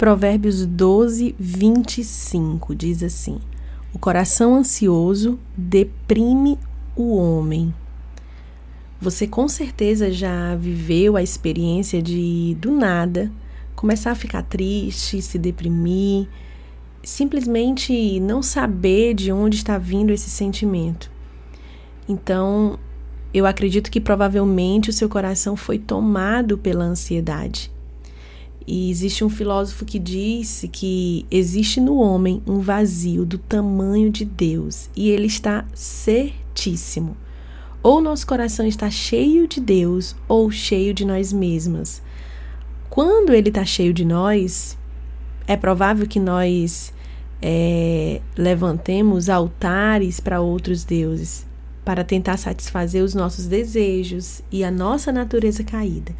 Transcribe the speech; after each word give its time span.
Provérbios 0.00 0.64
12, 0.64 1.36
25 1.38 2.74
diz 2.74 3.02
assim: 3.02 3.38
O 3.92 3.98
coração 3.98 4.54
ansioso 4.54 5.38
deprime 5.54 6.58
o 6.96 7.16
homem. 7.16 7.74
Você 8.98 9.26
com 9.26 9.46
certeza 9.46 10.10
já 10.10 10.56
viveu 10.56 11.18
a 11.18 11.22
experiência 11.22 12.00
de, 12.00 12.56
do 12.58 12.70
nada, 12.70 13.30
começar 13.76 14.12
a 14.12 14.14
ficar 14.14 14.42
triste, 14.42 15.20
se 15.20 15.38
deprimir, 15.38 16.26
simplesmente 17.02 18.18
não 18.20 18.42
saber 18.42 19.12
de 19.12 19.30
onde 19.30 19.58
está 19.58 19.76
vindo 19.76 20.14
esse 20.14 20.30
sentimento. 20.30 21.10
Então, 22.08 22.78
eu 23.34 23.44
acredito 23.44 23.90
que 23.90 24.00
provavelmente 24.00 24.88
o 24.88 24.94
seu 24.94 25.10
coração 25.10 25.56
foi 25.56 25.78
tomado 25.78 26.56
pela 26.56 26.84
ansiedade. 26.84 27.70
E 28.72 28.88
existe 28.88 29.24
um 29.24 29.28
filósofo 29.28 29.84
que 29.84 29.98
disse 29.98 30.68
que 30.68 31.26
existe 31.28 31.80
no 31.80 31.96
homem 31.96 32.40
um 32.46 32.60
vazio 32.60 33.26
do 33.26 33.36
tamanho 33.36 34.10
de 34.10 34.24
Deus, 34.24 34.88
e 34.94 35.10
ele 35.10 35.26
está 35.26 35.64
certíssimo. 35.74 37.16
Ou 37.82 38.00
nosso 38.00 38.24
coração 38.24 38.64
está 38.64 38.88
cheio 38.88 39.48
de 39.48 39.60
Deus 39.60 40.14
ou 40.28 40.52
cheio 40.52 40.94
de 40.94 41.04
nós 41.04 41.32
mesmas. 41.32 42.00
Quando 42.88 43.34
ele 43.34 43.48
está 43.48 43.64
cheio 43.64 43.92
de 43.92 44.04
nós, 44.04 44.78
é 45.48 45.56
provável 45.56 46.06
que 46.06 46.20
nós 46.20 46.94
é, 47.42 48.20
levantemos 48.36 49.28
altares 49.28 50.20
para 50.20 50.40
outros 50.40 50.84
deuses, 50.84 51.44
para 51.84 52.04
tentar 52.04 52.36
satisfazer 52.36 53.02
os 53.02 53.16
nossos 53.16 53.48
desejos 53.48 54.42
e 54.48 54.62
a 54.62 54.70
nossa 54.70 55.10
natureza 55.10 55.64
caída. 55.64 56.14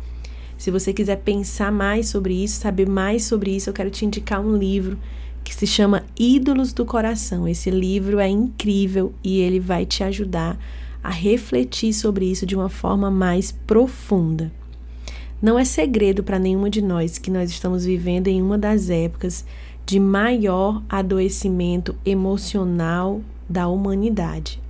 Se 0.60 0.70
você 0.70 0.92
quiser 0.92 1.16
pensar 1.16 1.73
mais 1.73 2.10
sobre 2.10 2.34
isso, 2.34 2.60
saber 2.60 2.87
mais 2.87 3.24
sobre 3.24 3.56
isso, 3.56 3.70
eu 3.70 3.73
quero 3.73 3.88
te 3.88 4.05
indicar 4.05 4.42
um 4.42 4.55
livro 4.55 4.98
que 5.42 5.55
se 5.55 5.66
chama 5.66 6.05
Ídolos 6.19 6.74
do 6.74 6.84
Coração. 6.84 7.48
Esse 7.48 7.70
livro 7.70 8.19
é 8.19 8.28
incrível 8.28 9.14
e 9.25 9.41
ele 9.41 9.58
vai 9.58 9.86
te 9.86 10.05
ajudar 10.05 10.58
a 11.02 11.08
refletir 11.08 11.94
sobre 11.94 12.30
isso 12.30 12.44
de 12.44 12.55
uma 12.55 12.69
forma 12.69 13.11
mais 13.11 13.50
profunda. 13.50 14.52
Não 15.41 15.58
é 15.58 15.64
segredo 15.64 16.22
para 16.22 16.39
nenhuma 16.39 16.69
de 16.69 16.83
nós 16.83 17.17
que 17.17 17.30
nós 17.30 17.48
estamos 17.48 17.86
vivendo 17.86 18.28
em 18.28 18.42
uma 18.42 18.58
das 18.58 18.91
épocas 18.91 19.47
de 19.86 19.98
maior 19.98 20.83
adoecimento 20.91 21.97
emocional 22.05 23.22
da 23.48 23.67
humanidade. 23.67 24.61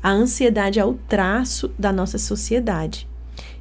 A 0.00 0.12
ansiedade 0.12 0.78
é 0.78 0.84
o 0.84 0.94
traço 1.08 1.68
da 1.76 1.92
nossa 1.92 2.16
sociedade. 2.16 3.10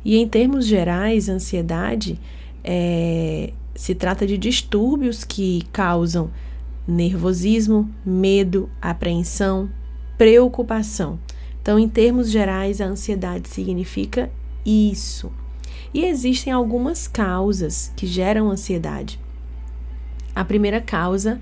E 0.03 0.17
em 0.17 0.27
termos 0.27 0.66
gerais, 0.66 1.30
ansiedade 1.30 2.19
é, 2.63 3.53
se 3.75 3.95
trata 3.95 4.25
de 4.25 4.38
distúrbios 4.38 5.23
que 5.23 5.63
causam 5.71 6.30
nervosismo, 6.88 7.89
medo, 8.05 8.69
apreensão, 8.81 9.69
preocupação. 10.17 11.19
Então, 11.61 11.77
em 11.77 11.88
termos 11.88 12.29
gerais, 12.29 12.81
a 12.81 12.85
ansiedade 12.85 13.47
significa 13.47 14.31
isso. 14.66 15.31
E 15.94 16.05
existem 16.05 16.52
algumas 16.52 17.07
causas 17.07 17.91
que 17.95 18.07
geram 18.07 18.49
ansiedade. 18.49 19.19
A 20.33 20.44
primeira 20.44 20.81
causa 20.81 21.39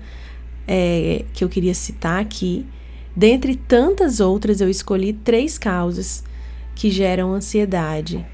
é, 0.66 1.24
que 1.32 1.42
eu 1.42 1.48
queria 1.48 1.74
citar 1.74 2.20
aqui, 2.20 2.66
dentre 3.16 3.56
tantas 3.56 4.20
outras, 4.20 4.60
eu 4.60 4.68
escolhi 4.68 5.12
três 5.12 5.56
causas 5.56 6.22
que 6.74 6.90
geram 6.90 7.32
ansiedade. 7.32 8.26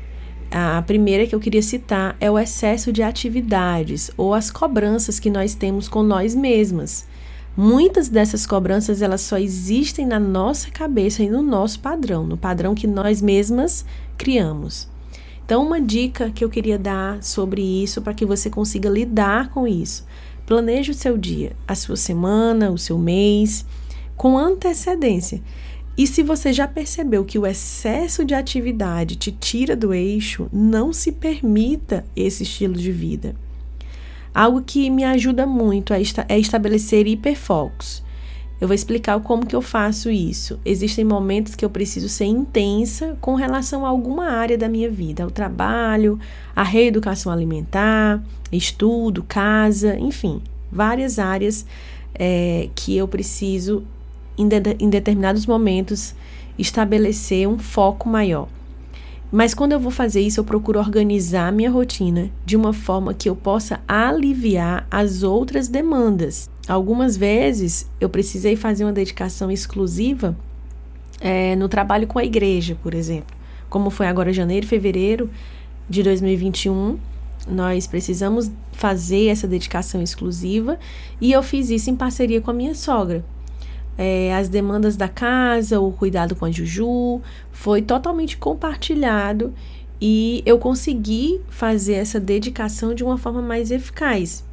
A 0.50 0.80
primeira 0.83 1.27
que 1.27 1.34
eu 1.34 1.41
queria 1.41 1.62
citar 1.62 2.16
é 2.20 2.30
o 2.30 2.39
excesso 2.39 2.92
de 2.92 3.02
atividades 3.02 4.11
ou 4.16 4.33
as 4.33 4.50
cobranças 4.50 5.19
que 5.19 5.30
nós 5.30 5.55
temos 5.55 5.88
com 5.88 6.03
nós 6.03 6.34
mesmas. 6.34 7.06
Muitas 7.56 8.08
dessas 8.08 8.47
cobranças 8.47 9.00
elas 9.00 9.22
só 9.22 9.38
existem 9.38 10.06
na 10.06 10.20
nossa 10.20 10.70
cabeça 10.70 11.22
e 11.22 11.30
no 11.30 11.42
nosso 11.42 11.80
padrão, 11.80 12.27
no 12.27 12.36
padrão 12.36 12.75
que 12.75 12.87
nós 12.87 13.22
mesmas 13.22 13.84
criamos. 14.16 14.88
Então, 15.44 15.65
uma 15.65 15.81
dica 15.81 16.31
que 16.31 16.44
eu 16.44 16.50
queria 16.50 16.78
dar 16.78 17.22
sobre 17.22 17.62
isso 17.62 18.03
para 18.03 18.12
que 18.12 18.26
você 18.26 18.50
consiga 18.50 18.88
lidar 18.88 19.50
com 19.50 19.66
isso. 19.66 20.04
Planeje 20.44 20.91
o 20.91 20.94
seu 20.94 21.16
dia, 21.16 21.56
a 21.66 21.75
sua 21.75 21.97
semana, 21.97 22.70
o 22.70 22.76
seu 22.76 22.99
mês, 22.99 23.65
com 24.16 24.37
antecedência. 24.37 25.41
E 25.96 26.06
se 26.06 26.22
você 26.22 26.52
já 26.52 26.68
percebeu 26.68 27.24
que 27.24 27.38
o 27.38 27.46
excesso 27.46 28.24
de 28.24 28.34
atividade 28.34 29.16
te 29.16 29.32
tira 29.32 29.74
do 29.74 29.94
eixo, 29.94 30.48
não 30.52 30.92
se 30.92 31.10
permita 31.10 32.04
esse 32.14 32.42
estilo 32.42 32.74
de 32.74 32.92
vida. 32.92 33.34
Algo 34.34 34.60
que 34.60 34.90
me 34.90 35.02
ajuda 35.02 35.46
muito 35.46 35.94
é, 35.94 36.02
é 36.28 36.38
estabelecer 36.38 37.06
hiperfocos. 37.06 38.04
Eu 38.60 38.68
vou 38.68 38.74
explicar 38.74 39.18
como 39.20 39.46
que 39.46 39.56
eu 39.56 39.62
faço 39.62 40.10
isso. 40.10 40.58
Existem 40.64 41.04
momentos 41.04 41.54
que 41.54 41.64
eu 41.64 41.70
preciso 41.70 42.08
ser 42.08 42.24
intensa 42.24 43.16
com 43.20 43.34
relação 43.34 43.84
a 43.84 43.88
alguma 43.88 44.28
área 44.28 44.56
da 44.56 44.68
minha 44.68 44.90
vida, 44.90 45.24
ao 45.24 45.30
trabalho, 45.30 46.18
à 46.54 46.62
reeducação 46.62 47.30
alimentar, 47.32 48.22
estudo, 48.50 49.22
casa, 49.22 49.98
enfim, 49.98 50.42
várias 50.70 51.18
áreas 51.18 51.66
é, 52.14 52.70
que 52.74 52.96
eu 52.96 53.06
preciso, 53.06 53.84
em, 54.36 54.48
de, 54.48 54.60
em 54.78 54.88
determinados 54.88 55.47
momentos, 55.47 56.14
estabelecer 56.58 57.48
um 57.48 57.58
foco 57.58 58.08
maior. 58.08 58.48
Mas 59.30 59.54
quando 59.54 59.72
eu 59.72 59.80
vou 59.80 59.91
fazer 59.91 60.20
isso, 60.20 60.38
eu 60.38 60.44
procuro 60.44 60.78
organizar 60.78 61.52
minha 61.52 61.70
rotina 61.70 62.30
de 62.44 62.56
uma 62.56 62.72
forma 62.72 63.12
que 63.12 63.28
eu 63.28 63.34
possa 63.34 63.80
aliviar 63.86 64.86
as 64.91 65.22
outras 65.22 65.66
demandas. 65.69 66.48
Algumas 66.69 67.16
vezes 67.16 67.91
eu 68.00 68.08
precisei 68.08 68.54
fazer 68.54 68.84
uma 68.84 68.92
dedicação 68.92 69.50
exclusiva 69.50 70.36
é, 71.20 71.56
no 71.56 71.69
trabalho 71.69 72.06
com 72.06 72.19
a 72.19 72.25
igreja, 72.25 72.76
por 72.82 72.94
exemplo. 72.94 73.34
Como 73.69 73.91
foi 73.91 74.06
agora 74.06 74.32
janeiro 74.32 74.64
e 74.64 74.69
fevereiro 74.69 75.28
de 75.88 76.04
2021, 76.04 76.98
nós 77.48 77.86
precisamos 77.86 78.50
fazer 78.72 79.26
essa 79.26 79.48
dedicação 79.48 80.00
exclusiva 80.00 80.78
e 81.20 81.32
eu 81.32 81.42
fiz 81.42 81.69
isso 81.70 81.91
em 81.91 81.96
parceria 81.96 82.41
com 82.41 82.50
a 82.50 82.54
minha 82.54 82.75
sogra 82.75 83.25
é, 83.98 84.34
as 84.34 84.48
demandas 84.48 84.96
da 84.96 85.08
casa, 85.08 85.80
o 85.80 85.90
cuidado 85.92 86.36
com 86.36 86.44
a 86.44 86.50
Juju, 86.50 87.20
foi 87.50 87.80
totalmente 87.80 88.36
compartilhado 88.36 89.54
e 90.00 90.42
eu 90.44 90.58
consegui 90.58 91.40
fazer 91.48 91.94
essa 91.94 92.20
dedicação 92.20 92.94
de 92.94 93.02
uma 93.02 93.16
forma 93.16 93.40
mais 93.40 93.70
eficaz. 93.70 94.44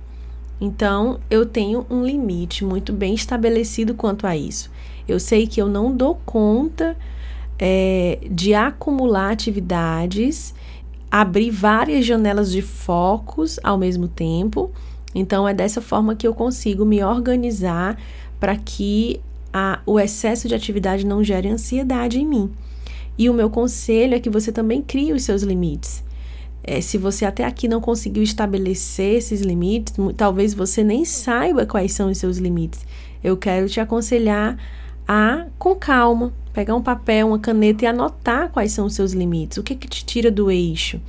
Então, 0.61 1.19
eu 1.29 1.45
tenho 1.45 1.85
um 1.89 2.05
limite 2.05 2.63
muito 2.63 2.93
bem 2.93 3.13
estabelecido 3.13 3.93
quanto 3.93 4.25
a 4.25 4.37
isso. 4.37 4.71
Eu 5.05 5.19
sei 5.19 5.45
que 5.45 5.61
eu 5.61 5.67
não 5.67 5.93
dou 5.93 6.15
conta 6.25 6.95
é, 7.59 8.19
de 8.31 8.53
acumular 8.53 9.31
atividades, 9.31 10.55
abrir 11.11 11.51
várias 11.51 12.05
janelas 12.05 12.49
de 12.49 12.61
focos 12.61 13.59
ao 13.61 13.77
mesmo 13.77 14.07
tempo. 14.07 14.71
Então, 15.13 15.45
é 15.45 15.53
dessa 15.53 15.81
forma 15.81 16.15
que 16.15 16.25
eu 16.25 16.33
consigo 16.33 16.85
me 16.85 17.03
organizar 17.03 17.97
para 18.39 18.55
que 18.55 19.19
a, 19.53 19.80
o 19.86 20.00
excesso 20.00 20.47
de 20.47 20.56
atividade 20.56 21.06
não 21.06 21.24
gere 21.24 21.47
ansiedade 21.47 22.19
em 22.19 22.25
mim. 22.25 22.52
E 23.18 23.30
o 23.30 23.34
meu 23.34 23.50
conselho 23.50 24.16
é 24.16 24.19
que 24.19 24.30
você 24.30 24.52
também 24.52 24.81
crie 24.81 25.14
os 25.14 25.24
seus 25.24 25.44
limites. 25.44 26.03
É, 26.64 26.81
se 26.81 26.97
você 26.97 27.25
até 27.25 27.44
aqui 27.44 27.68
não 27.68 27.80
conseguiu 27.80 28.24
estabelecer 28.24 29.18
esses 29.18 29.41
limites, 29.41 29.94
talvez 30.16 30.53
você 30.53 30.84
nem 30.84 31.06
saiba 31.06 31.66
quais 31.66 31.91
são 31.91 32.09
os 32.09 32.18
seus 32.18 32.38
limites. 32.38 32.86
Eu 33.24 33.38
quero 33.38 33.68
te 33.69 33.80
aconselhar 33.80 34.58
a, 35.08 35.46
com 35.59 35.75
calma, 35.75 36.34
pegar 36.53 36.75
um 36.75 36.81
papel, 36.81 37.28
uma 37.28 37.40
caneta 37.40 37.84
e 37.84 37.88
anotar 37.88 38.50
quais 38.50 38.72
são 38.72 38.85
os 38.85 38.96
seus 38.96 39.12
limites. 39.12 39.58
O 39.58 39.64
que, 39.64 39.75
que 39.75 39.88
te 39.88 40.06
tira 40.06 40.31
do 40.31 40.50
eixo? 40.50 41.00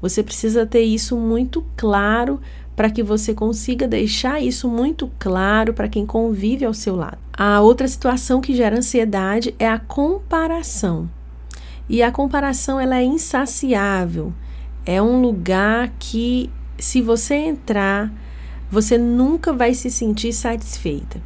Você 0.00 0.22
precisa 0.22 0.66
ter 0.66 0.82
isso 0.82 1.16
muito 1.16 1.64
claro 1.76 2.40
para 2.74 2.90
que 2.90 3.02
você 3.02 3.34
consiga 3.34 3.86
deixar 3.86 4.42
isso 4.42 4.68
muito 4.68 5.10
claro 5.18 5.74
para 5.74 5.88
quem 5.88 6.06
convive 6.06 6.64
ao 6.64 6.72
seu 6.72 6.96
lado. 6.96 7.18
A 7.44 7.60
outra 7.60 7.88
situação 7.88 8.40
que 8.40 8.54
gera 8.54 8.78
ansiedade 8.78 9.52
é 9.58 9.68
a 9.68 9.76
comparação. 9.76 11.10
E 11.88 12.00
a 12.00 12.12
comparação 12.12 12.78
ela 12.78 12.98
é 12.98 13.02
insaciável. 13.02 14.32
É 14.86 15.02
um 15.02 15.20
lugar 15.20 15.92
que 15.98 16.48
se 16.78 17.02
você 17.02 17.34
entrar, 17.34 18.12
você 18.70 18.96
nunca 18.96 19.52
vai 19.52 19.74
se 19.74 19.90
sentir 19.90 20.32
satisfeita. 20.32 21.20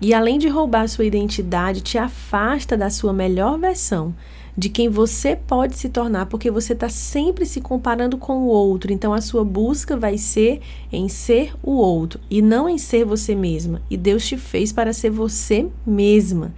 E 0.00 0.14
além 0.14 0.38
de 0.38 0.48
roubar 0.48 0.88
sua 0.88 1.04
identidade, 1.04 1.82
te 1.82 1.98
afasta 1.98 2.74
da 2.74 2.88
sua 2.88 3.12
melhor 3.12 3.58
versão 3.58 4.14
de 4.56 4.68
quem 4.68 4.88
você 4.88 5.36
pode 5.36 5.76
se 5.76 5.88
tornar, 5.88 6.26
porque 6.26 6.50
você 6.50 6.72
está 6.72 6.88
sempre 6.88 7.46
se 7.46 7.60
comparando 7.60 8.18
com 8.18 8.38
o 8.38 8.46
outro. 8.46 8.92
Então 8.92 9.12
a 9.12 9.20
sua 9.20 9.44
busca 9.44 9.96
vai 9.96 10.18
ser 10.18 10.60
em 10.92 11.08
ser 11.08 11.52
o 11.62 11.72
outro 11.72 12.20
e 12.30 12.42
não 12.42 12.68
em 12.68 12.78
ser 12.78 13.04
você 13.04 13.34
mesma. 13.34 13.82
E 13.90 13.96
Deus 13.96 14.26
te 14.26 14.36
fez 14.36 14.72
para 14.72 14.92
ser 14.92 15.10
você 15.10 15.68
mesma. 15.86 16.52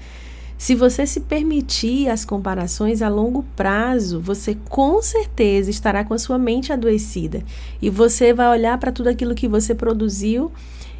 Se 0.62 0.76
você 0.76 1.04
se 1.04 1.18
permitir 1.18 2.08
as 2.08 2.24
comparações 2.24 3.02
a 3.02 3.08
longo 3.08 3.44
prazo, 3.56 4.20
você 4.20 4.56
com 4.68 5.02
certeza 5.02 5.70
estará 5.70 6.04
com 6.04 6.14
a 6.14 6.18
sua 6.18 6.38
mente 6.38 6.72
adoecida 6.72 7.42
e 7.80 7.90
você 7.90 8.32
vai 8.32 8.48
olhar 8.48 8.78
para 8.78 8.92
tudo 8.92 9.08
aquilo 9.08 9.34
que 9.34 9.48
você 9.48 9.74
produziu 9.74 10.52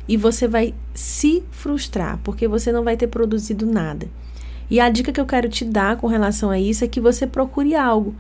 e 0.09 0.17
você 0.17 0.49
vai 0.49 0.75
se 0.93 1.45
frustrar, 1.53 2.19
porque 2.25 2.49
você 2.49 2.73
não 2.73 2.83
vai 2.83 2.97
ter 2.97 3.07
produzido 3.07 3.65
nada. 3.65 4.09
E 4.71 4.81
a 4.81 4.89
dica 4.89 5.13
que 5.13 5.21
eu 5.21 5.27
quero 5.27 5.49
te 5.49 5.65
dar 5.65 5.97
com 5.97 6.07
relação 6.07 6.51
a 6.51 6.59
isso 6.59 6.85
é 6.85 6.89
que 6.89 7.01
você 7.01 7.27
procure 7.27 7.75
algo 7.75 8.15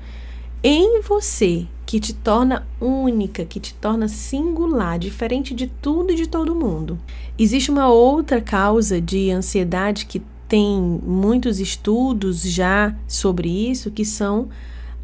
em 0.62 1.00
você 1.00 1.66
que 1.84 1.98
te 1.98 2.14
torna 2.14 2.66
única, 2.80 3.44
que 3.44 3.58
te 3.58 3.74
torna 3.74 4.06
singular, 4.06 4.98
diferente 4.98 5.52
de 5.52 5.66
tudo 5.66 6.12
e 6.12 6.14
de 6.14 6.28
todo 6.28 6.54
mundo. 6.54 6.98
Existe 7.38 7.70
uma 7.70 7.88
outra 7.88 8.40
causa 8.40 9.00
de 9.00 9.30
ansiedade 9.30 10.06
que 10.06 10.22
tem 10.48 10.80
muitos 10.80 11.58
estudos 11.58 12.42
já 12.42 12.94
sobre 13.08 13.48
isso, 13.48 13.90
que 13.90 14.04
são 14.04 14.48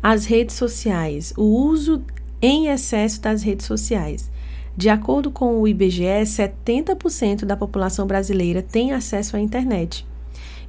as 0.02 0.26
redes 0.26 0.55
sociais, 0.55 1.32
o 1.37 1.43
uso 1.43 2.02
em 2.41 2.69
excesso 2.69 3.20
das 3.20 3.43
redes 3.43 3.67
sociais. 3.67 4.31
De 4.76 4.88
acordo 4.88 5.31
com 5.31 5.61
o 5.61 5.67
IBGE, 5.67 6.23
70% 6.23 7.44
da 7.44 7.56
população 7.56 8.06
brasileira 8.06 8.62
tem 8.62 8.93
acesso 8.93 9.37
à 9.37 9.41
internet. 9.41 10.06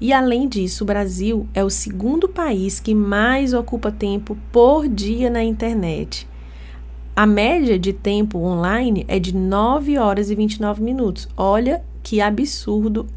E 0.01 0.13
além 0.13 0.47
disso, 0.47 0.83
o 0.83 0.87
Brasil 0.87 1.45
é 1.53 1.61
o 1.61 1.69
segundo 1.69 2.29
país 2.29 2.79
que 2.79 2.95
mais 2.95 3.53
ocupa 3.53 3.91
tempo 3.91 4.37
por 4.49 4.87
dia 4.87 5.29
na 5.29 5.43
internet. 5.43 6.25
A 7.13 7.25
média 7.25 7.77
de 7.77 7.91
tempo 7.91 8.39
online 8.39 9.03
é 9.09 9.19
de 9.19 9.35
9 9.35 9.97
horas 9.97 10.29
e 10.29 10.35
29 10.35 10.81
minutos. 10.81 11.27
Olha 11.35 11.83
que 12.01 12.21
absurdo 12.21 13.07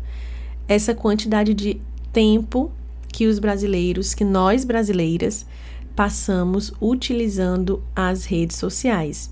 essa 0.67 0.93
quantidade 0.93 1.55
de 1.55 1.81
tempo 2.12 2.73
que 3.12 3.29
os 3.29 3.38
brasileiros, 3.38 4.12
que 4.12 4.25
nós 4.25 4.64
brasileiras, 4.64 5.46
passamos 5.94 6.73
utilizando 6.81 7.81
as 7.94 8.25
redes 8.25 8.56
sociais. 8.56 9.31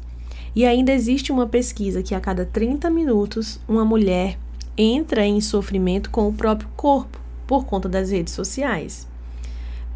E 0.55 0.65
ainda 0.65 0.93
existe 0.93 1.33
uma 1.33 1.49
pesquisa 1.49 2.01
que 2.01 2.15
a 2.15 2.21
cada 2.21 2.45
30 2.45 2.89
minutos 2.91 3.59
uma 3.67 3.85
mulher 3.85 4.39
entra 4.77 5.27
em 5.27 5.41
sofrimento 5.41 6.11
com 6.11 6.29
o 6.29 6.33
próprio 6.33 6.69
corpo 6.77 7.19
por 7.51 7.65
conta 7.65 7.89
das 7.89 8.13
redes 8.13 8.33
sociais. 8.33 9.09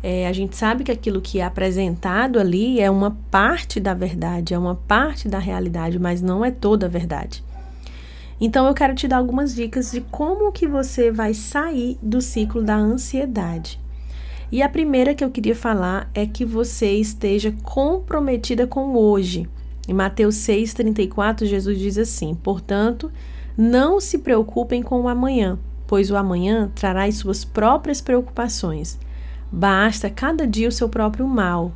É, 0.03 0.27
a 0.27 0.33
gente 0.33 0.57
sabe 0.57 0.83
que 0.83 0.91
aquilo 0.91 1.21
que 1.21 1.39
é 1.39 1.45
apresentado 1.45 2.41
ali 2.41 2.81
é 2.81 2.91
uma 2.91 3.17
parte 3.31 3.79
da 3.79 3.95
verdade, 3.95 4.53
é 4.53 4.59
uma 4.59 4.75
parte 4.75 5.29
da 5.29 5.39
realidade, 5.39 5.97
mas 5.97 6.21
não 6.21 6.45
é 6.45 6.51
toda 6.51 6.87
a 6.87 6.89
verdade. 6.89 7.45
Então 8.41 8.67
eu 8.67 8.75
quero 8.75 8.93
te 8.93 9.07
dar 9.07 9.19
algumas 9.19 9.55
dicas 9.55 9.93
de 9.93 10.01
como 10.01 10.51
que 10.51 10.67
você 10.67 11.13
vai 11.13 11.33
sair 11.33 11.97
do 12.03 12.21
ciclo 12.21 12.61
da 12.61 12.75
ansiedade. 12.75 13.79
E 14.51 14.61
a 14.61 14.69
primeira 14.69 15.15
que 15.15 15.23
eu 15.23 15.31
queria 15.31 15.55
falar 15.55 16.11
é 16.13 16.27
que 16.27 16.45
você 16.45 16.91
esteja 16.95 17.55
comprometida 17.63 18.67
com 18.67 18.97
hoje. 18.97 19.49
Em 19.87 19.95
Mateus 19.95 20.35
6,34, 20.39 21.45
Jesus 21.45 21.79
diz 21.79 21.99
assim: 21.99 22.35
Portanto, 22.35 23.13
não 23.57 24.01
se 24.01 24.19
preocupem 24.19 24.83
com 24.83 25.03
o 25.03 25.09
amanhã, 25.09 25.57
pois 25.87 26.11
o 26.11 26.17
amanhã 26.17 26.71
trará 26.75 27.05
as 27.05 27.17
suas 27.17 27.45
próprias 27.45 28.01
preocupações. 28.01 28.99
Basta 29.51 30.11
cada 30.11 30.47
dia 30.47 30.69
o 30.69 30.73
seu 30.73 30.89
próprio 30.89 31.27
mal. 31.29 31.73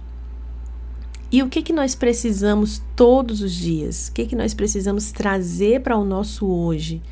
E 1.31 1.43
o 1.43 1.49
que, 1.49 1.61
que 1.61 1.73
nós 1.73 1.95
precisamos 1.95 2.83
todos 2.97 3.43
os 3.43 3.53
dias? 3.53 4.09
O 4.09 4.13
que, 4.13 4.27
que 4.27 4.37
nós 4.37 4.55
precisamos 4.55 5.13
trazer 5.13 5.83
para 5.83 5.97
o 5.97 6.05
nosso 6.05 6.47
hoje? 6.47 7.03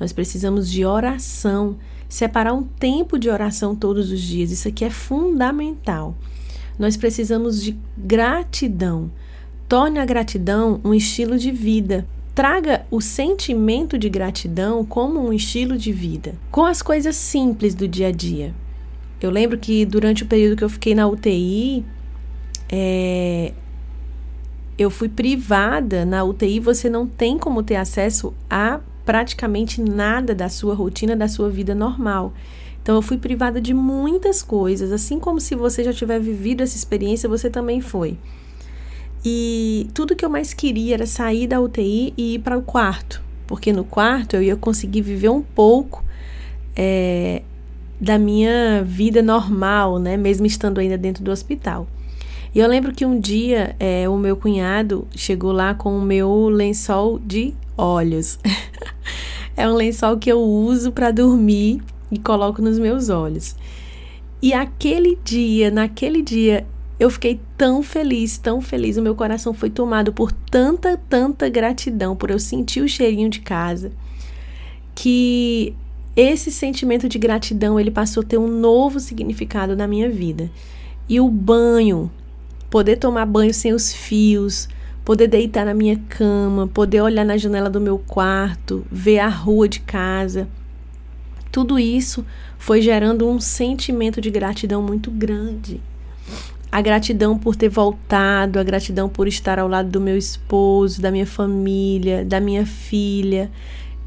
Nós 0.00 0.12
precisamos 0.12 0.70
de 0.70 0.84
oração, 0.84 1.76
separar 2.08 2.54
um 2.54 2.62
tempo 2.62 3.18
de 3.18 3.28
oração 3.28 3.76
todos 3.76 4.10
os 4.10 4.20
dias. 4.20 4.50
Isso 4.50 4.68
aqui 4.68 4.84
é 4.84 4.90
fundamental. 4.90 6.16
Nós 6.78 6.96
precisamos 6.96 7.62
de 7.62 7.76
gratidão. 7.96 9.10
Torne 9.68 9.98
a 9.98 10.04
gratidão 10.04 10.80
um 10.84 10.94
estilo 10.94 11.38
de 11.38 11.50
vida. 11.50 12.06
Traga 12.34 12.75
o 12.90 13.00
sentimento 13.00 13.98
de 13.98 14.08
gratidão 14.08 14.84
como 14.84 15.20
um 15.20 15.32
estilo 15.32 15.76
de 15.76 15.92
vida, 15.92 16.34
com 16.50 16.64
as 16.64 16.82
coisas 16.82 17.16
simples 17.16 17.74
do 17.74 17.88
dia 17.88 18.08
a 18.08 18.12
dia. 18.12 18.54
Eu 19.20 19.30
lembro 19.30 19.58
que 19.58 19.84
durante 19.84 20.22
o 20.22 20.26
período 20.26 20.56
que 20.56 20.64
eu 20.64 20.68
fiquei 20.68 20.94
na 20.94 21.06
UTI, 21.06 21.84
é, 22.68 23.52
eu 24.78 24.90
fui 24.90 25.08
privada. 25.08 26.04
Na 26.04 26.22
UTI 26.22 26.60
você 26.60 26.88
não 26.90 27.06
tem 27.06 27.38
como 27.38 27.62
ter 27.62 27.76
acesso 27.76 28.34
a 28.48 28.80
praticamente 29.04 29.80
nada 29.80 30.34
da 30.34 30.48
sua 30.48 30.74
rotina, 30.74 31.16
da 31.16 31.28
sua 31.28 31.48
vida 31.48 31.74
normal. 31.74 32.34
Então 32.82 32.94
eu 32.94 33.02
fui 33.02 33.18
privada 33.18 33.60
de 33.60 33.72
muitas 33.74 34.42
coisas, 34.42 34.92
assim 34.92 35.18
como 35.18 35.40
se 35.40 35.54
você 35.54 35.82
já 35.82 35.92
tiver 35.92 36.20
vivido 36.20 36.62
essa 36.62 36.76
experiência, 36.76 37.28
você 37.28 37.50
também 37.50 37.80
foi. 37.80 38.18
E 39.28 39.88
tudo 39.92 40.14
que 40.14 40.24
eu 40.24 40.30
mais 40.30 40.54
queria 40.54 40.94
era 40.94 41.04
sair 41.04 41.48
da 41.48 41.60
UTI 41.60 42.14
e 42.16 42.34
ir 42.34 42.38
para 42.38 42.56
o 42.56 42.62
quarto, 42.62 43.20
porque 43.44 43.72
no 43.72 43.82
quarto 43.82 44.36
eu 44.36 44.42
ia 44.42 44.54
conseguir 44.54 45.02
viver 45.02 45.30
um 45.30 45.42
pouco 45.42 46.04
é, 46.76 47.42
da 48.00 48.20
minha 48.20 48.84
vida 48.84 49.22
normal, 49.22 49.98
né? 49.98 50.16
Mesmo 50.16 50.46
estando 50.46 50.78
ainda 50.78 50.96
dentro 50.96 51.24
do 51.24 51.32
hospital. 51.32 51.88
E 52.54 52.60
eu 52.60 52.68
lembro 52.68 52.92
que 52.92 53.04
um 53.04 53.18
dia 53.18 53.74
é, 53.80 54.08
o 54.08 54.16
meu 54.16 54.36
cunhado 54.36 55.08
chegou 55.16 55.50
lá 55.50 55.74
com 55.74 55.98
o 55.98 56.00
meu 56.00 56.48
lençol 56.48 57.18
de 57.18 57.52
olhos. 57.76 58.38
é 59.56 59.68
um 59.68 59.74
lençol 59.74 60.18
que 60.18 60.30
eu 60.30 60.40
uso 60.40 60.92
para 60.92 61.10
dormir 61.10 61.82
e 62.12 62.18
coloco 62.20 62.62
nos 62.62 62.78
meus 62.78 63.08
olhos. 63.08 63.56
E 64.40 64.52
aquele 64.52 65.18
dia, 65.24 65.68
naquele 65.68 66.22
dia, 66.22 66.64
eu 66.98 67.10
fiquei 67.10 67.40
tão 67.58 67.82
feliz, 67.82 68.38
tão 68.38 68.60
feliz. 68.60 68.96
O 68.96 69.02
meu 69.02 69.14
coração 69.14 69.52
foi 69.52 69.68
tomado 69.68 70.12
por 70.12 70.32
tanta, 70.32 70.96
tanta 71.08 71.48
gratidão, 71.48 72.16
por 72.16 72.30
eu 72.30 72.38
sentir 72.38 72.80
o 72.80 72.88
cheirinho 72.88 73.28
de 73.28 73.40
casa, 73.40 73.92
que 74.94 75.74
esse 76.16 76.50
sentimento 76.50 77.08
de 77.08 77.18
gratidão 77.18 77.78
ele 77.78 77.90
passou 77.90 78.22
a 78.22 78.26
ter 78.26 78.38
um 78.38 78.48
novo 78.48 78.98
significado 78.98 79.76
na 79.76 79.86
minha 79.86 80.08
vida. 80.08 80.50
E 81.06 81.20
o 81.20 81.28
banho, 81.28 82.10
poder 82.70 82.96
tomar 82.96 83.26
banho 83.26 83.52
sem 83.52 83.74
os 83.74 83.92
fios, 83.92 84.66
poder 85.04 85.28
deitar 85.28 85.66
na 85.66 85.74
minha 85.74 86.00
cama, 86.08 86.66
poder 86.66 87.02
olhar 87.02 87.24
na 87.24 87.36
janela 87.36 87.68
do 87.68 87.80
meu 87.80 87.98
quarto, 87.98 88.86
ver 88.90 89.18
a 89.18 89.28
rua 89.28 89.68
de 89.68 89.80
casa, 89.80 90.48
tudo 91.52 91.78
isso 91.78 92.24
foi 92.58 92.80
gerando 92.80 93.28
um 93.28 93.38
sentimento 93.38 94.20
de 94.20 94.30
gratidão 94.30 94.82
muito 94.82 95.10
grande 95.10 95.80
a 96.70 96.80
gratidão 96.80 97.38
por 97.38 97.56
ter 97.56 97.68
voltado, 97.68 98.58
a 98.58 98.62
gratidão 98.62 99.08
por 99.08 99.28
estar 99.28 99.58
ao 99.58 99.68
lado 99.68 99.88
do 99.88 100.00
meu 100.00 100.16
esposo, 100.16 101.00
da 101.00 101.10
minha 101.10 101.26
família, 101.26 102.24
da 102.24 102.40
minha 102.40 102.66
filha. 102.66 103.50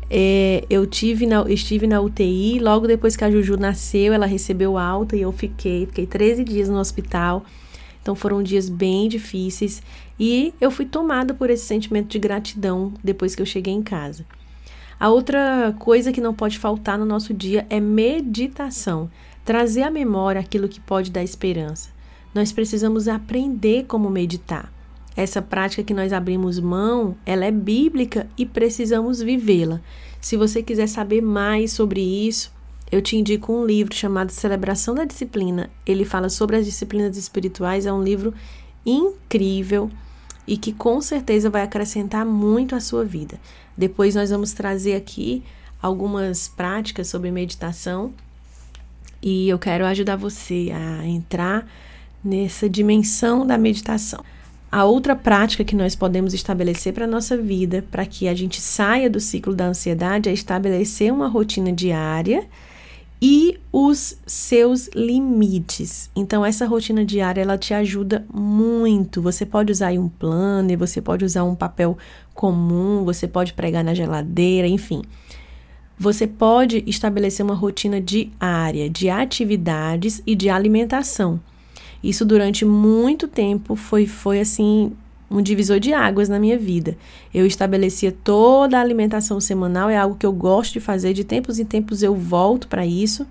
É, 0.09 0.65
eu 0.69 0.85
tive 0.85 1.25
na, 1.25 1.49
estive 1.49 1.87
na 1.87 2.01
UTI, 2.01 2.59
logo 2.59 2.87
depois 2.87 3.15
que 3.15 3.23
a 3.23 3.31
Juju 3.31 3.57
nasceu, 3.57 4.11
ela 4.11 4.25
recebeu 4.25 4.77
alta 4.77 5.15
e 5.15 5.21
eu 5.21 5.31
fiquei, 5.31 5.85
fiquei 5.85 6.05
13 6.05 6.43
dias 6.43 6.67
no 6.67 6.77
hospital. 6.77 7.45
Então 8.01 8.15
foram 8.15 8.41
dias 8.41 8.69
bem 8.69 9.07
difíceis 9.07 9.83
e 10.19 10.53
eu 10.59 10.71
fui 10.71 10.85
tomada 10.85 11.33
por 11.33 11.49
esse 11.49 11.65
sentimento 11.65 12.07
de 12.07 12.19
gratidão 12.19 12.93
depois 13.03 13.35
que 13.35 13.41
eu 13.41 13.45
cheguei 13.45 13.73
em 13.73 13.83
casa. 13.83 14.25
A 14.99 15.09
outra 15.09 15.75
coisa 15.79 16.11
que 16.11 16.19
não 16.19 16.33
pode 16.33 16.57
faltar 16.57 16.97
no 16.97 17.05
nosso 17.05 17.33
dia 17.33 17.65
é 17.69 17.79
meditação, 17.79 19.09
trazer 19.45 19.83
à 19.83 19.91
memória 19.91 20.41
aquilo 20.41 20.67
que 20.67 20.79
pode 20.79 21.11
dar 21.11 21.23
esperança 21.23 21.98
nós 22.33 22.51
precisamos 22.51 23.07
aprender 23.07 23.85
como 23.85 24.09
meditar. 24.09 24.71
Essa 25.15 25.41
prática 25.41 25.83
que 25.83 25.93
nós 25.93 26.13
abrimos 26.13 26.59
mão, 26.59 27.17
ela 27.25 27.45
é 27.45 27.51
bíblica 27.51 28.27
e 28.37 28.45
precisamos 28.45 29.21
vivê-la. 29.21 29.81
Se 30.21 30.37
você 30.37 30.63
quiser 30.63 30.87
saber 30.87 31.21
mais 31.21 31.71
sobre 31.73 32.01
isso, 32.01 32.53
eu 32.91 33.01
te 33.01 33.17
indico 33.17 33.53
um 33.53 33.65
livro 33.65 33.93
chamado 33.93 34.31
Celebração 34.31 34.95
da 34.95 35.05
Disciplina. 35.05 35.69
Ele 35.85 36.05
fala 36.05 36.29
sobre 36.29 36.55
as 36.55 36.65
disciplinas 36.65 37.17
espirituais, 37.17 37.85
é 37.85 37.93
um 37.93 38.03
livro 38.03 38.33
incrível 38.85 39.89
e 40.47 40.57
que 40.57 40.73
com 40.73 40.99
certeza 41.01 41.49
vai 41.49 41.61
acrescentar 41.61 42.25
muito 42.25 42.75
à 42.75 42.79
sua 42.79 43.05
vida. 43.05 43.39
Depois 43.77 44.15
nós 44.15 44.29
vamos 44.29 44.53
trazer 44.53 44.95
aqui 44.95 45.43
algumas 45.81 46.47
práticas 46.47 47.07
sobre 47.07 47.29
meditação 47.29 48.13
e 49.21 49.47
eu 49.47 49.59
quero 49.59 49.85
ajudar 49.85 50.15
você 50.15 50.71
a 50.73 51.05
entrar 51.05 51.67
nessa 52.23 52.69
dimensão 52.69 53.45
da 53.45 53.57
meditação. 53.57 54.23
A 54.71 54.85
outra 54.85 55.15
prática 55.15 55.63
que 55.63 55.75
nós 55.75 55.95
podemos 55.95 56.33
estabelecer 56.33 56.93
para 56.93 57.05
a 57.05 57.07
nossa 57.07 57.35
vida, 57.35 57.83
para 57.89 58.05
que 58.05 58.27
a 58.27 58.35
gente 58.35 58.61
saia 58.61 59.09
do 59.09 59.19
ciclo 59.19 59.55
da 59.55 59.65
ansiedade, 59.65 60.29
é 60.29 60.33
estabelecer 60.33 61.11
uma 61.11 61.27
rotina 61.27 61.71
diária 61.71 62.47
e 63.21 63.57
os 63.71 64.15
seus 64.25 64.87
limites. 64.95 66.09
Então, 66.15 66.45
essa 66.45 66.65
rotina 66.65 67.03
diária 67.03 67.41
ela 67.41 67.57
te 67.57 67.73
ajuda 67.73 68.25
muito. 68.31 69.21
Você 69.21 69.45
pode 69.45 69.71
usar 69.71 69.91
um 69.93 70.07
planner, 70.07 70.77
você 70.77 71.01
pode 71.01 71.25
usar 71.25 71.43
um 71.43 71.55
papel 71.55 71.97
comum, 72.33 73.03
você 73.03 73.27
pode 73.27 73.53
pregar 73.53 73.83
na 73.83 73.93
geladeira, 73.93 74.67
enfim. 74.67 75.01
Você 75.97 76.25
pode 76.25 76.83
estabelecer 76.87 77.45
uma 77.45 77.55
rotina 77.55 77.99
diária 77.99 78.89
de 78.89 79.09
atividades 79.09 80.21
e 80.25 80.33
de 80.33 80.49
alimentação. 80.49 81.41
Isso 82.03 82.25
durante 82.25 82.63
muito 82.65 83.27
tempo 83.27 83.75
foi, 83.75 84.05
foi 84.05 84.39
assim 84.39 84.91
um 85.29 85.41
divisor 85.41 85.79
de 85.79 85.93
águas 85.93 86.27
na 86.27 86.39
minha 86.39 86.57
vida. 86.57 86.97
Eu 87.33 87.45
estabelecia 87.45 88.11
toda 88.11 88.77
a 88.77 88.81
alimentação 88.81 89.39
semanal, 89.39 89.89
é 89.89 89.97
algo 89.97 90.15
que 90.15 90.25
eu 90.25 90.33
gosto 90.33 90.73
de 90.73 90.79
fazer, 90.79 91.13
de 91.13 91.23
tempos 91.23 91.59
em 91.59 91.65
tempos 91.65 92.01
eu 92.01 92.15
volto 92.15 92.67
para 92.67 92.85
isso. 92.85 93.27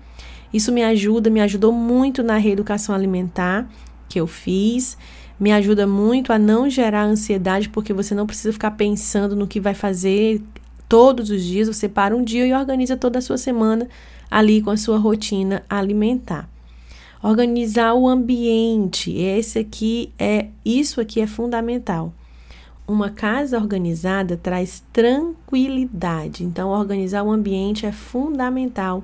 Isso 0.53 0.71
me 0.71 0.83
ajuda, 0.83 1.29
me 1.29 1.41
ajudou 1.41 1.71
muito 1.71 2.23
na 2.23 2.37
reeducação 2.37 2.95
alimentar 2.95 3.69
que 4.07 4.19
eu 4.19 4.25
fiz, 4.25 4.97
me 5.39 5.51
ajuda 5.51 5.85
muito 5.85 6.33
a 6.33 6.39
não 6.39 6.69
gerar 6.69 7.03
ansiedade, 7.03 7.69
porque 7.69 7.93
você 7.93 8.15
não 8.15 8.25
precisa 8.25 8.51
ficar 8.51 8.71
pensando 8.71 9.35
no 9.35 9.47
que 9.47 9.59
vai 9.59 9.75
fazer 9.75 10.41
todos 10.87 11.29
os 11.29 11.43
dias, 11.43 11.67
você 11.67 11.87
para 11.87 12.15
um 12.15 12.23
dia 12.23 12.47
e 12.47 12.53
organiza 12.53 12.97
toda 12.97 13.19
a 13.19 13.21
sua 13.21 13.37
semana 13.37 13.87
ali 14.31 14.61
com 14.61 14.71
a 14.71 14.77
sua 14.77 14.97
rotina 14.97 15.63
alimentar. 15.69 16.49
Organizar 17.21 17.93
o 17.95 18.07
ambiente, 18.07 19.11
esse 19.11 19.59
aqui 19.59 20.13
é 20.17 20.47
isso 20.63 21.01
aqui 21.01 21.19
é 21.19 21.27
fundamental. 21.27 22.13
Uma 22.87 23.09
casa 23.09 23.57
organizada 23.57 24.37
traz 24.37 24.83
tranquilidade. 24.93 26.43
Então, 26.43 26.69
organizar 26.69 27.23
o 27.23 27.31
ambiente 27.31 27.85
é 27.85 27.91
fundamental 27.91 29.03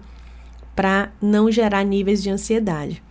para 0.76 1.12
não 1.22 1.52
gerar 1.52 1.84
níveis 1.84 2.24
de 2.24 2.30
ansiedade. 2.30 3.04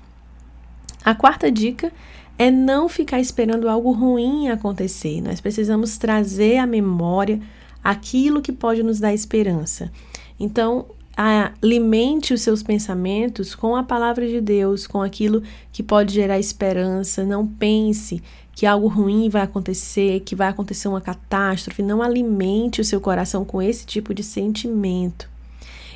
A 1.05 1.15
quarta 1.15 1.53
dica 1.53 1.93
é 2.39 2.51
não 2.51 2.89
ficar 2.89 3.21
esperando 3.21 3.69
algo 3.69 3.93
ruim 3.93 4.49
acontecer. 4.49 5.21
Nós 5.21 5.41
precisamos 5.41 5.99
trazer 5.99 6.57
à 6.57 6.67
memória 6.67 7.41
aquilo 7.83 8.41
que 8.41 8.53
pode 8.53 8.83
nos 8.83 8.99
dar 8.99 9.13
esperança. 9.13 9.93
Então, 10.41 10.87
alimente 11.17 12.35
os 12.35 12.43
seus 12.43 12.63
pensamentos 12.63 13.55
com 13.55 13.77
a 13.77 13.83
palavra 13.83 14.27
de 14.27 14.41
Deus, 14.41 14.87
com 14.87 15.01
aquilo 15.01 15.43
que 15.73 15.83
pode 15.83 16.13
gerar 16.13 16.39
esperança. 16.39 17.25
Não 17.25 17.47
pense 17.47 18.23
que 18.55 18.67
algo 18.67 18.89
ruim 18.89 19.29
vai 19.29 19.43
acontecer, 19.43 20.21
que 20.21 20.35
vai 20.35 20.49
acontecer 20.49 20.89
uma 20.89 21.01
catástrofe. 21.01 21.83
Não 21.83 22.03
alimente 22.03 22.81
o 22.81 22.85
seu 22.85 23.01
coração 23.01 23.45
com 23.45 23.61
esse 23.61 23.87
tipo 23.87 24.15
de 24.15 24.23
sentimento. 24.23 25.29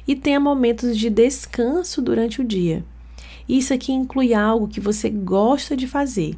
E 0.07 0.17
tenha 0.17 0.41
momentos 0.41 0.97
de 0.97 1.11
descanso 1.11 2.01
durante 2.01 2.41
o 2.41 2.45
dia. 2.45 2.85
Isso 3.49 3.73
aqui 3.73 3.93
inclui 3.93 4.35
algo 4.35 4.69
que 4.69 4.81
você 4.81 5.09
gosta 5.09 5.77
de 5.77 5.87
fazer. 5.87 6.37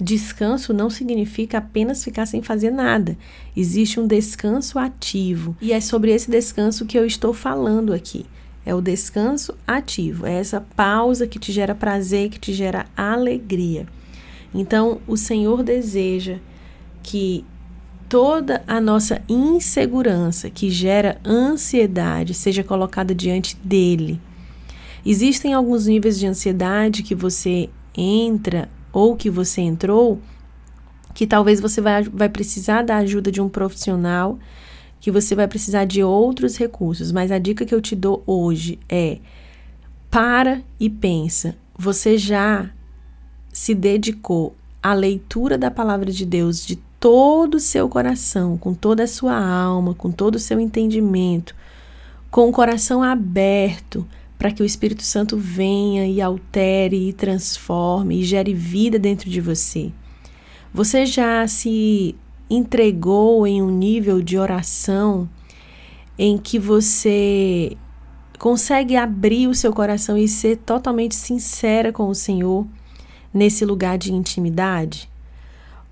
Descanso 0.00 0.74
não 0.74 0.90
significa 0.90 1.58
apenas 1.58 2.04
ficar 2.04 2.26
sem 2.26 2.42
fazer 2.42 2.70
nada. 2.70 3.16
Existe 3.56 3.98
um 3.98 4.06
descanso 4.06 4.78
ativo. 4.78 5.56
E 5.60 5.72
é 5.72 5.80
sobre 5.80 6.12
esse 6.12 6.30
descanso 6.30 6.84
que 6.84 6.98
eu 6.98 7.06
estou 7.06 7.32
falando 7.32 7.94
aqui. 7.94 8.26
É 8.64 8.74
o 8.74 8.82
descanso 8.82 9.54
ativo. 9.66 10.26
É 10.26 10.34
essa 10.34 10.60
pausa 10.60 11.26
que 11.26 11.38
te 11.38 11.50
gera 11.50 11.74
prazer, 11.74 12.28
que 12.28 12.38
te 12.38 12.52
gera 12.52 12.84
alegria. 12.96 13.86
Então, 14.54 15.00
o 15.06 15.16
Senhor 15.16 15.62
deseja 15.62 16.38
que 17.02 17.44
toda 18.08 18.62
a 18.66 18.80
nossa 18.80 19.22
insegurança 19.28 20.50
que 20.50 20.70
gera 20.70 21.18
ansiedade 21.24 22.34
seja 22.34 22.62
colocada 22.62 23.14
diante 23.14 23.56
dele. 23.56 24.20
Existem 25.04 25.54
alguns 25.54 25.86
níveis 25.86 26.18
de 26.18 26.26
ansiedade 26.26 27.02
que 27.02 27.14
você 27.14 27.70
entra 27.96 28.68
ou 28.96 29.14
que 29.14 29.28
você 29.28 29.60
entrou, 29.60 30.18
que 31.12 31.26
talvez 31.26 31.60
você 31.60 31.82
vai, 31.82 32.02
vai 32.04 32.30
precisar 32.30 32.80
da 32.80 32.96
ajuda 32.96 33.30
de 33.30 33.42
um 33.42 33.48
profissional, 33.48 34.38
que 34.98 35.10
você 35.10 35.34
vai 35.34 35.46
precisar 35.46 35.84
de 35.84 36.02
outros 36.02 36.56
recursos. 36.56 37.12
Mas 37.12 37.30
a 37.30 37.38
dica 37.38 37.66
que 37.66 37.74
eu 37.74 37.80
te 37.82 37.94
dou 37.94 38.22
hoje 38.26 38.78
é: 38.88 39.18
para 40.10 40.62
e 40.80 40.88
pensa. 40.88 41.54
Você 41.78 42.16
já 42.16 42.70
se 43.52 43.74
dedicou 43.74 44.56
à 44.82 44.94
leitura 44.94 45.58
da 45.58 45.70
palavra 45.70 46.10
de 46.10 46.24
Deus 46.24 46.64
de 46.64 46.76
todo 46.98 47.56
o 47.56 47.60
seu 47.60 47.90
coração, 47.90 48.56
com 48.56 48.72
toda 48.72 49.02
a 49.02 49.06
sua 49.06 49.38
alma, 49.38 49.92
com 49.92 50.10
todo 50.10 50.36
o 50.36 50.40
seu 50.40 50.58
entendimento, 50.58 51.54
com 52.30 52.48
o 52.48 52.52
coração 52.52 53.02
aberto 53.02 54.08
para 54.38 54.50
que 54.50 54.62
o 54.62 54.66
Espírito 54.66 55.02
Santo 55.02 55.36
venha 55.36 56.06
e 56.06 56.20
altere 56.20 57.08
e 57.08 57.12
transforme 57.12 58.20
e 58.20 58.24
gere 58.24 58.52
vida 58.52 58.98
dentro 58.98 59.30
de 59.30 59.40
você. 59.40 59.90
Você 60.72 61.06
já 61.06 61.46
se 61.48 62.14
entregou 62.48 63.46
em 63.46 63.62
um 63.62 63.70
nível 63.70 64.20
de 64.20 64.38
oração 64.38 65.28
em 66.18 66.38
que 66.38 66.58
você 66.58 67.76
consegue 68.38 68.96
abrir 68.96 69.48
o 69.48 69.54
seu 69.54 69.72
coração 69.72 70.16
e 70.16 70.28
ser 70.28 70.56
totalmente 70.58 71.14
sincera 71.14 71.92
com 71.92 72.08
o 72.08 72.14
Senhor 72.14 72.66
nesse 73.32 73.64
lugar 73.64 73.98
de 73.98 74.12
intimidade? 74.12 75.08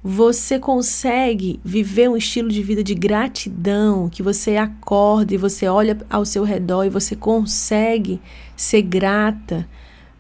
Você 0.07 0.59
consegue 0.59 1.59
viver 1.65 2.11
um 2.11 2.17
estilo 2.17 2.51
de 2.51 2.63
vida 2.63 2.85
de 2.85 2.95
gratidão, 2.95 4.11
que 4.11 4.23
você 4.23 4.59
acorda 4.59 5.33
e 5.33 5.39
você 5.39 5.67
olha 5.67 5.97
ao 6.11 6.27
seu 6.27 6.45
redor 6.45 6.85
e 6.85 6.91
você 6.91 7.17
consegue 7.17 8.21
ser 8.55 8.83
grata, 8.83 9.67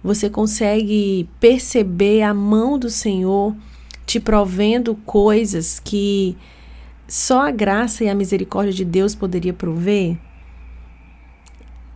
você 0.02 0.30
consegue 0.30 1.28
perceber 1.38 2.22
a 2.22 2.32
mão 2.32 2.78
do 2.78 2.88
Senhor 2.88 3.54
te 4.06 4.18
provendo 4.18 4.94
coisas 5.04 5.78
que 5.78 6.34
só 7.06 7.46
a 7.46 7.50
graça 7.50 8.04
e 8.04 8.08
a 8.08 8.14
misericórdia 8.14 8.72
de 8.72 8.86
Deus 8.86 9.14
poderia 9.14 9.52
prover? 9.52 10.16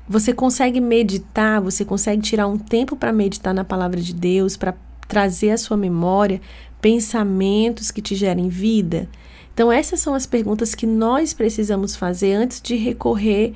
Você 0.07 0.35
consegue 0.35 0.79
meditar, 0.79 1.59
você 1.59 1.87
consegue 1.87 2.21
tirar 2.21 2.49
um 2.49 2.59
tempo 2.59 2.97
para 2.97 3.15
meditar 3.15 3.55
na 3.55 3.65
palavra 3.65 3.99
de 3.99 4.15
Deus, 4.15 4.59
para 4.59 4.75
trazer 5.09 5.51
à 5.51 5.57
sua 5.57 5.77
memória 5.77 6.41
pensamentos 6.81 7.91
que 7.91 8.03
te 8.03 8.15
gerem 8.15 8.49
vida? 8.49 9.09
Então, 9.53 9.73
essas 9.73 9.99
são 9.99 10.15
as 10.15 10.25
perguntas 10.25 10.73
que 10.73 10.87
nós 10.87 11.35
precisamos 11.35 11.97
fazer 11.97 12.35
antes 12.35 12.61
de 12.61 12.77
recorrer 12.77 13.55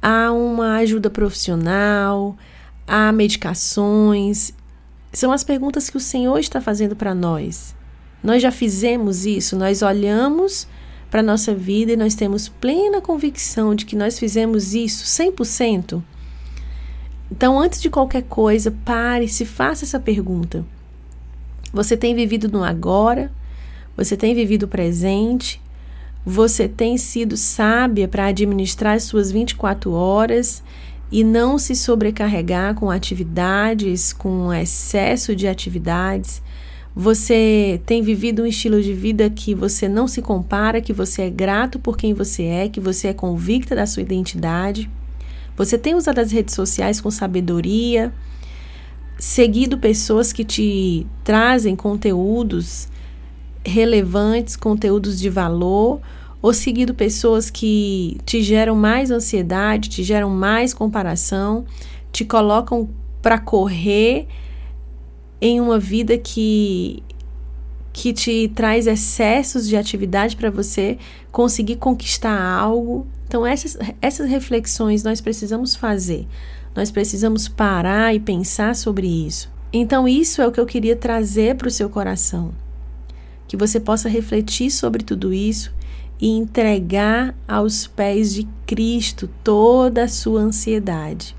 a 0.00 0.32
uma 0.32 0.76
ajuda 0.76 1.10
profissional, 1.10 2.34
a 2.86 3.12
medicações. 3.12 4.54
São 5.12 5.32
as 5.32 5.44
perguntas 5.44 5.90
que 5.90 5.96
o 5.96 6.00
Senhor 6.00 6.38
está 6.38 6.60
fazendo 6.60 6.96
para 6.96 7.14
nós. 7.14 7.74
Nós 8.22 8.42
já 8.42 8.50
fizemos 8.50 9.26
isso, 9.26 9.56
nós 9.56 9.82
olhamos 9.82 10.66
para 11.10 11.20
a 11.20 11.22
nossa 11.22 11.54
vida 11.54 11.92
e 11.92 11.96
nós 11.96 12.14
temos 12.14 12.48
plena 12.48 13.00
convicção 13.00 13.74
de 13.74 13.84
que 13.84 13.94
nós 13.94 14.18
fizemos 14.18 14.74
isso 14.74 15.04
100%. 15.04 16.02
Então, 17.30 17.58
antes 17.58 17.82
de 17.82 17.90
qualquer 17.90 18.22
coisa, 18.22 18.70
pare, 18.84 19.28
se 19.28 19.44
faça 19.44 19.84
essa 19.84 20.00
pergunta. 20.00 20.64
Você 21.72 21.96
tem 21.96 22.14
vivido 22.14 22.48
no 22.48 22.62
agora, 22.62 23.30
você 23.96 24.16
tem 24.16 24.34
vivido 24.34 24.64
o 24.64 24.68
presente, 24.68 25.60
você 26.24 26.68
tem 26.68 26.98
sido 26.98 27.36
sábia 27.36 28.08
para 28.08 28.26
administrar 28.26 28.96
as 28.96 29.04
suas 29.04 29.30
24 29.30 29.92
horas 29.92 30.62
e 31.10 31.22
não 31.22 31.58
se 31.58 31.76
sobrecarregar 31.76 32.74
com 32.74 32.90
atividades, 32.90 34.12
com 34.12 34.52
excesso 34.52 35.36
de 35.36 35.46
atividades. 35.46 36.42
Você 36.94 37.80
tem 37.86 38.02
vivido 38.02 38.42
um 38.42 38.46
estilo 38.46 38.82
de 38.82 38.92
vida 38.92 39.28
que 39.28 39.54
você 39.54 39.88
não 39.88 40.08
se 40.08 40.22
compara, 40.22 40.80
que 40.80 40.92
você 40.92 41.22
é 41.22 41.30
grato 41.30 41.78
por 41.78 41.96
quem 41.96 42.14
você 42.14 42.44
é, 42.44 42.68
que 42.68 42.80
você 42.80 43.08
é 43.08 43.12
convicta 43.12 43.76
da 43.76 43.86
sua 43.86 44.02
identidade. 44.02 44.90
Você 45.56 45.78
tem 45.78 45.94
usado 45.94 46.18
as 46.18 46.32
redes 46.32 46.54
sociais 46.54 47.00
com 47.00 47.10
sabedoria, 47.10 48.12
seguido 49.18 49.78
pessoas 49.78 50.32
que 50.32 50.44
te 50.44 51.06
trazem 51.24 51.74
conteúdos 51.74 52.88
relevantes, 53.64 54.56
conteúdos 54.56 55.18
de 55.18 55.28
valor, 55.28 56.00
ou 56.40 56.52
seguido 56.52 56.94
pessoas 56.94 57.50
que 57.50 58.18
te 58.24 58.42
geram 58.42 58.76
mais 58.76 59.10
ansiedade, 59.10 59.88
te 59.88 60.02
geram 60.02 60.30
mais 60.30 60.72
comparação, 60.72 61.64
te 62.12 62.24
colocam 62.24 62.88
para 63.20 63.38
correr 63.38 64.28
em 65.40 65.60
uma 65.60 65.78
vida 65.78 66.16
que 66.16 67.02
que 67.92 68.12
te 68.12 68.52
traz 68.54 68.86
excessos 68.86 69.66
de 69.66 69.74
atividade 69.74 70.36
para 70.36 70.50
você 70.50 70.98
conseguir 71.32 71.76
conquistar 71.76 72.38
algo. 72.38 73.06
Então 73.26 73.44
essas 73.44 73.76
essas 74.00 74.28
reflexões 74.28 75.02
nós 75.02 75.20
precisamos 75.20 75.74
fazer 75.74 76.26
nós 76.76 76.90
precisamos 76.90 77.48
parar 77.48 78.14
e 78.14 78.20
pensar 78.20 78.76
sobre 78.76 79.06
isso. 79.06 79.50
Então, 79.72 80.06
isso 80.06 80.42
é 80.42 80.46
o 80.46 80.52
que 80.52 80.60
eu 80.60 80.66
queria 80.66 80.94
trazer 80.94 81.56
para 81.56 81.68
o 81.68 81.70
seu 81.70 81.88
coração. 81.88 82.52
Que 83.48 83.56
você 83.56 83.80
possa 83.80 84.08
refletir 84.08 84.70
sobre 84.70 85.02
tudo 85.02 85.32
isso 85.32 85.72
e 86.20 86.28
entregar 86.28 87.34
aos 87.48 87.86
pés 87.86 88.34
de 88.34 88.46
Cristo 88.66 89.28
toda 89.42 90.04
a 90.04 90.08
sua 90.08 90.40
ansiedade. 90.40 91.34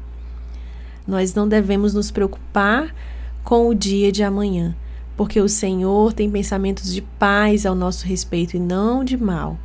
Nós 1.07 1.33
não 1.33 1.47
devemos 1.47 1.93
nos 1.93 2.11
preocupar 2.11 2.93
com 3.43 3.69
o 3.69 3.75
dia 3.75 4.11
de 4.11 4.23
amanhã, 4.23 4.75
porque 5.15 5.39
o 5.39 5.47
Senhor 5.47 6.13
tem 6.13 6.29
pensamentos 6.29 6.91
de 6.93 7.01
paz 7.01 7.65
ao 7.65 7.75
nosso 7.75 8.05
respeito 8.05 8.57
e 8.57 8.59
não 8.59 9.03
de 9.03 9.15
mal. 9.15 9.57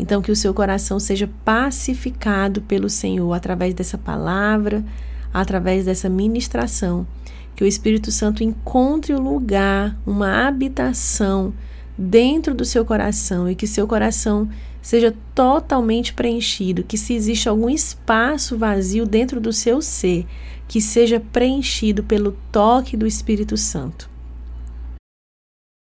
Então, 0.00 0.22
que 0.22 0.32
o 0.32 0.36
seu 0.36 0.54
coração 0.54 0.98
seja 0.98 1.28
pacificado 1.44 2.62
pelo 2.62 2.88
Senhor 2.88 3.30
através 3.34 3.74
dessa 3.74 3.98
palavra, 3.98 4.82
através 5.32 5.84
dessa 5.84 6.08
ministração. 6.08 7.06
Que 7.54 7.62
o 7.62 7.66
Espírito 7.66 8.10
Santo 8.10 8.42
encontre 8.42 9.14
um 9.14 9.20
lugar, 9.20 9.94
uma 10.06 10.48
habitação 10.48 11.52
dentro 11.98 12.54
do 12.54 12.64
seu 12.64 12.82
coração 12.82 13.48
e 13.48 13.54
que 13.54 13.66
seu 13.66 13.86
coração 13.86 14.48
seja 14.80 15.14
totalmente 15.34 16.14
preenchido, 16.14 16.82
que 16.82 16.96
se 16.96 17.12
existe 17.12 17.46
algum 17.46 17.68
espaço 17.68 18.56
vazio 18.56 19.04
dentro 19.04 19.38
do 19.38 19.52
seu 19.52 19.82
ser, 19.82 20.26
que 20.66 20.80
seja 20.80 21.20
preenchido 21.20 22.02
pelo 22.02 22.34
toque 22.50 22.96
do 22.96 23.06
Espírito 23.06 23.58
Santo. 23.58 24.09